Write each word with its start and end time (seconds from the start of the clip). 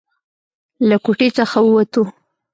له 0.87 0.95
کوټې 1.03 1.27
څخه 1.37 1.57
ووتو. 1.63 2.03